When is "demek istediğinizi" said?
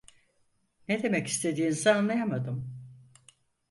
1.03-1.91